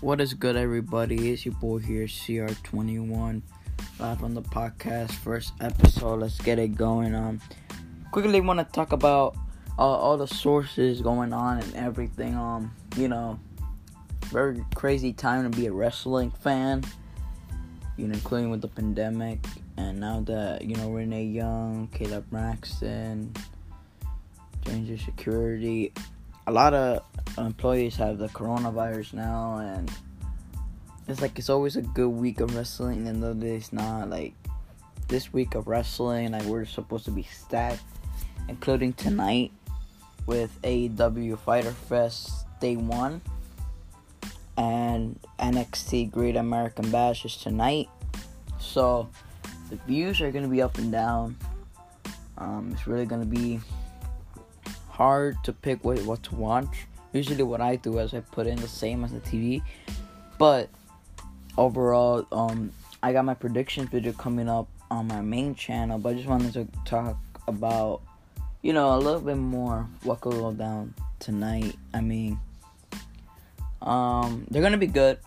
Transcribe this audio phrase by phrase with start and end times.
[0.00, 1.30] What is good, everybody?
[1.30, 3.42] It's your boy here, CR21,
[3.98, 5.12] live on the podcast.
[5.12, 6.20] First episode.
[6.20, 7.14] Let's get it going.
[7.14, 7.38] Um,
[8.10, 9.36] quickly want to talk about
[9.78, 12.34] uh, all the sources going on and everything.
[12.34, 13.38] Um, you know,
[14.28, 16.82] very crazy time to be a wrestling fan.
[17.98, 19.44] You know, including with the pandemic,
[19.76, 23.34] and now that you know Renee Young, Kayla Braxton,
[24.64, 25.92] Danger Security,
[26.46, 27.02] a lot of
[27.46, 29.90] employees have the coronavirus now, and
[31.08, 34.34] it's like it's always a good week of wrestling, and though it's not like
[35.08, 37.82] this week of wrestling, like we're supposed to be stacked,
[38.48, 39.52] including tonight
[40.26, 43.20] with AEW Fyter Fest Day One
[44.56, 47.88] and NXT Great American Bash is tonight.
[48.58, 49.08] So
[49.70, 51.36] the views are gonna be up and down.
[52.36, 53.60] Um, it's really gonna be
[54.88, 56.86] hard to pick what what to watch.
[57.12, 59.62] Usually, what I do is I put in the same as the TV,
[60.38, 60.68] but
[61.58, 62.72] overall, um,
[63.02, 65.98] I got my prediction video coming up on my main channel.
[65.98, 67.16] But I just wanted to talk
[67.48, 68.02] about,
[68.62, 71.76] you know, a little bit more what could go down tonight.
[71.94, 72.38] I mean,
[73.82, 75.18] um, they're gonna be good.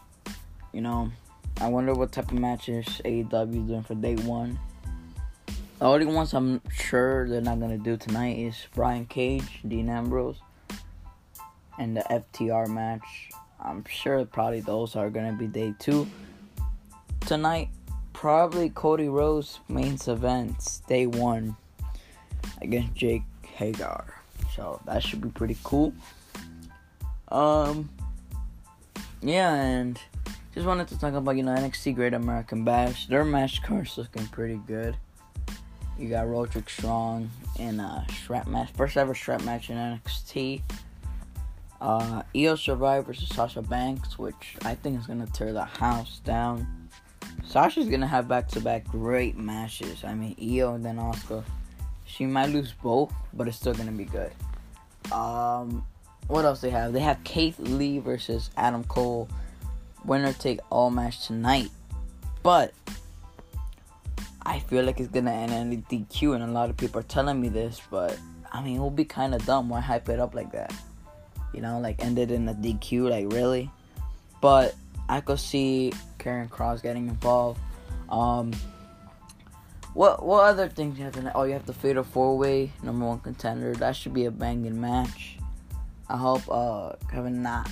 [0.71, 1.11] You know,
[1.61, 4.59] I wonder what type of matches AEW is doing for day one.
[5.79, 10.37] The only ones I'm sure they're not gonna do tonight is Brian Cage, Dean Ambrose,
[11.79, 13.29] and the FTR match.
[13.59, 16.07] I'm sure probably those are gonna be day two.
[17.21, 17.69] Tonight,
[18.11, 21.55] probably Cody Rhodes main events day one
[22.61, 24.13] against Jake Hager.
[24.55, 25.93] So that should be pretty cool.
[27.29, 27.89] Um,
[29.21, 29.99] yeah, and
[30.53, 33.07] just wanted to talk about you know NXT Great American Bash.
[33.07, 34.95] Their match card's looking pretty good.
[35.97, 40.61] You got Roderick Strong in a strap match, first ever strap match in NXT.
[41.83, 46.87] Uh, Io Shirai versus Sasha Banks, which I think is gonna tear the house down.
[47.45, 50.05] Sasha's gonna have back-to-back great matches.
[50.05, 51.43] I mean, Io and then Asuka.
[52.05, 54.31] She might lose both, but it's still gonna be good.
[55.11, 55.85] Um,
[56.27, 56.93] what else they have?
[56.93, 59.27] They have Keith Lee versus Adam Cole.
[60.05, 61.69] Winner take all match tonight.
[62.43, 62.73] But
[64.41, 67.03] I feel like it's gonna end in a DQ, and a lot of people are
[67.03, 68.17] telling me this, but
[68.53, 69.67] I mean, it will be kind of dumb.
[69.67, 70.73] Why hype it up like that?
[71.53, 73.69] You know, like ended in a DQ, like really.
[74.41, 74.75] But
[75.07, 77.59] I could see Karrion Kross getting involved.
[78.09, 78.51] Um,
[79.93, 81.31] what what other things you have to?
[81.35, 83.73] Oh, you have the a Four Way number one contender.
[83.73, 85.37] That should be a banging match.
[86.09, 87.71] I hope uh, Tegan Nox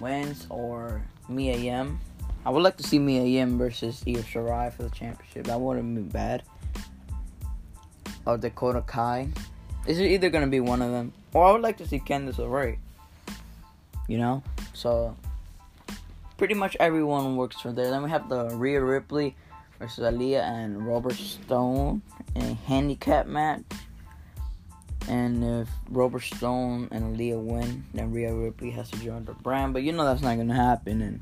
[0.00, 2.00] wins or Mia Yim.
[2.44, 5.44] I would like to see Mia Yim versus Io Shirai for the championship.
[5.46, 6.42] That wouldn't be bad.
[8.26, 9.28] Or Dakota Kai.
[9.90, 12.36] Is it either gonna be one of them, or I would like to see Candice
[12.36, 12.78] LeRae.
[14.06, 14.40] You know,
[14.72, 15.16] so
[16.38, 17.90] pretty much everyone works for there.
[17.90, 19.34] Then we have the Rhea Ripley
[19.80, 22.02] versus Aliyah and Robert Stone
[22.36, 23.64] in a handicap match.
[25.08, 29.72] And if Robert Stone and Aliyah win, then Rhea Ripley has to join the brand.
[29.72, 31.02] But you know that's not gonna happen.
[31.02, 31.20] And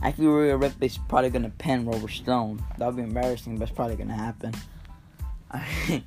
[0.00, 2.64] I feel Rhea Ripley's probably gonna pin Robert Stone.
[2.78, 4.54] That would be embarrassing, but it's probably gonna happen.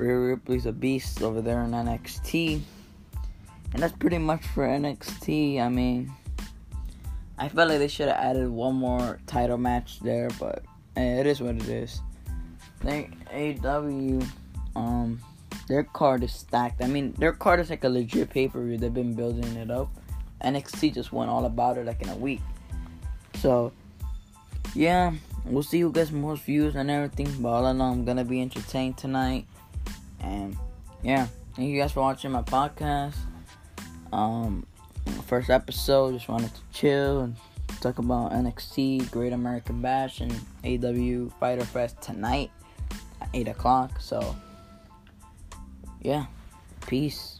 [0.00, 2.62] Rhea Ripley's a beast over there in NXT.
[3.72, 5.60] And that's pretty much for NXT.
[5.60, 6.10] I mean,
[7.38, 10.64] I felt like they should have added one more title match there, but
[10.96, 12.00] eh, it is what it is.
[12.80, 14.26] Think AEW,
[14.74, 15.20] um,
[15.68, 16.82] their card is stacked.
[16.82, 18.78] I mean, their card is like a legit pay per view.
[18.78, 19.90] They've been building it up.
[20.42, 22.40] NXT just went all about it like in a week.
[23.34, 23.72] So,
[24.74, 25.12] yeah,
[25.44, 27.30] we'll see who gets most views and everything.
[27.42, 29.46] But all in all, I'm gonna be entertained tonight.
[30.20, 30.56] And
[31.02, 33.16] yeah, thank you guys for watching my podcast.
[34.12, 34.66] Um,
[35.26, 37.36] first episode, just wanted to chill and
[37.80, 40.32] talk about NXT, Great American Bash, and
[40.64, 42.50] AW Fyter Fest tonight
[43.20, 44.00] at 8 o'clock.
[44.00, 44.36] So,
[46.02, 46.26] yeah,
[46.86, 47.39] peace.